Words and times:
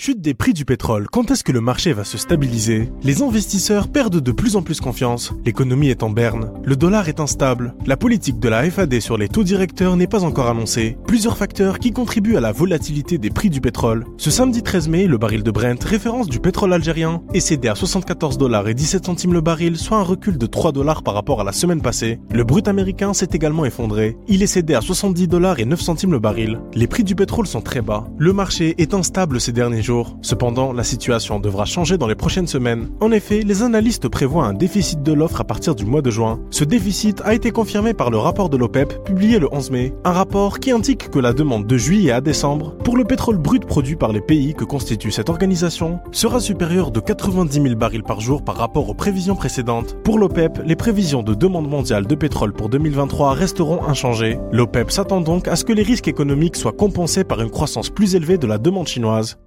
Chute 0.00 0.20
des 0.20 0.32
prix 0.32 0.52
du 0.52 0.64
pétrole, 0.64 1.08
quand 1.10 1.32
est-ce 1.32 1.42
que 1.42 1.50
le 1.50 1.60
marché 1.60 1.92
va 1.92 2.04
se 2.04 2.18
stabiliser? 2.18 2.88
Les 3.02 3.20
investisseurs 3.20 3.88
perdent 3.88 4.20
de 4.20 4.30
plus 4.30 4.54
en 4.54 4.62
plus 4.62 4.80
confiance, 4.80 5.32
l'économie 5.44 5.88
est 5.88 6.04
en 6.04 6.10
berne, 6.10 6.52
le 6.62 6.76
dollar 6.76 7.08
est 7.08 7.18
instable, 7.18 7.74
la 7.84 7.96
politique 7.96 8.38
de 8.38 8.48
la 8.48 8.70
FAD 8.70 9.00
sur 9.00 9.18
les 9.18 9.26
taux 9.26 9.42
directeurs 9.42 9.96
n'est 9.96 10.06
pas 10.06 10.22
encore 10.22 10.46
annoncée, 10.46 10.96
plusieurs 11.08 11.36
facteurs 11.36 11.80
qui 11.80 11.90
contribuent 11.90 12.36
à 12.36 12.40
la 12.40 12.52
volatilité 12.52 13.18
des 13.18 13.30
prix 13.30 13.50
du 13.50 13.60
pétrole. 13.60 14.04
Ce 14.18 14.30
samedi 14.30 14.62
13 14.62 14.88
mai, 14.88 15.06
le 15.08 15.18
baril 15.18 15.42
de 15.42 15.50
Brent, 15.50 15.82
référence 15.82 16.28
du 16.28 16.38
pétrole 16.38 16.72
algérien, 16.72 17.20
est 17.34 17.40
cédé 17.40 17.66
à 17.66 17.74
74 17.74 18.38
dollars 18.38 18.68
et 18.68 18.74
17 18.74 19.04
centimes 19.04 19.32
le 19.32 19.40
baril, 19.40 19.76
soit 19.76 19.98
un 19.98 20.04
recul 20.04 20.38
de 20.38 20.46
3 20.46 20.70
dollars 20.70 21.02
par 21.02 21.14
rapport 21.14 21.40
à 21.40 21.44
la 21.44 21.50
semaine 21.50 21.82
passée. 21.82 22.20
Le 22.30 22.44
brut 22.44 22.68
américain 22.68 23.14
s'est 23.14 23.30
également 23.32 23.64
effondré, 23.64 24.16
il 24.28 24.44
est 24.44 24.46
cédé 24.46 24.74
à 24.74 24.80
70 24.80 25.26
dollars 25.26 25.58
et 25.58 25.64
9 25.64 25.80
centimes 25.80 26.12
le 26.12 26.20
baril. 26.20 26.60
Les 26.74 26.86
prix 26.86 27.02
du 27.02 27.16
pétrole 27.16 27.48
sont 27.48 27.62
très 27.62 27.82
bas, 27.82 28.06
le 28.16 28.32
marché 28.32 28.76
est 28.78 28.94
instable 28.94 29.40
ces 29.40 29.50
derniers 29.50 29.87
Cependant, 30.22 30.72
la 30.72 30.84
situation 30.84 31.40
devra 31.40 31.64
changer 31.64 31.98
dans 31.98 32.06
les 32.06 32.14
prochaines 32.14 32.46
semaines. 32.46 32.88
En 33.00 33.10
effet, 33.12 33.42
les 33.42 33.62
analystes 33.62 34.08
prévoient 34.08 34.44
un 34.44 34.52
déficit 34.52 35.02
de 35.02 35.12
l'offre 35.12 35.40
à 35.40 35.44
partir 35.44 35.74
du 35.74 35.84
mois 35.84 36.02
de 36.02 36.10
juin. 36.10 36.40
Ce 36.50 36.64
déficit 36.64 37.22
a 37.24 37.34
été 37.34 37.50
confirmé 37.50 37.94
par 37.94 38.10
le 38.10 38.18
rapport 38.18 38.48
de 38.48 38.56
l'OPEP 38.56 39.04
publié 39.04 39.38
le 39.38 39.48
11 39.52 39.70
mai, 39.70 39.94
un 40.04 40.12
rapport 40.12 40.58
qui 40.58 40.70
indique 40.70 41.10
que 41.10 41.18
la 41.18 41.32
demande 41.32 41.66
de 41.66 41.76
juillet 41.76 42.12
à 42.12 42.20
décembre 42.20 42.76
pour 42.84 42.96
le 42.96 43.04
pétrole 43.04 43.38
brut 43.38 43.64
produit 43.64 43.96
par 43.96 44.12
les 44.12 44.20
pays 44.20 44.54
que 44.54 44.64
constitue 44.64 45.10
cette 45.10 45.28
organisation 45.28 46.00
sera 46.12 46.40
supérieure 46.40 46.90
de 46.90 47.00
90 47.00 47.62
000 47.62 47.74
barils 47.74 48.02
par 48.02 48.20
jour 48.20 48.42
par 48.42 48.56
rapport 48.56 48.88
aux 48.88 48.94
prévisions 48.94 49.36
précédentes. 49.36 49.96
Pour 50.04 50.18
l'OPEP, 50.18 50.60
les 50.64 50.76
prévisions 50.76 51.22
de 51.22 51.34
demande 51.34 51.68
mondiale 51.68 52.06
de 52.06 52.14
pétrole 52.14 52.52
pour 52.52 52.68
2023 52.68 53.32
resteront 53.32 53.84
inchangées. 53.86 54.38
L'OPEP 54.52 54.90
s'attend 54.90 55.20
donc 55.20 55.48
à 55.48 55.56
ce 55.56 55.64
que 55.64 55.72
les 55.72 55.82
risques 55.82 56.08
économiques 56.08 56.56
soient 56.56 56.72
compensés 56.72 57.24
par 57.24 57.40
une 57.40 57.50
croissance 57.50 57.90
plus 57.90 58.14
élevée 58.14 58.38
de 58.38 58.46
la 58.46 58.58
demande 58.58 58.88
chinoise. 58.88 59.38